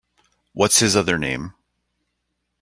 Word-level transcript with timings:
What’s 0.53 0.79
his 0.79 0.95
other 0.95 1.19
name? 1.19 1.53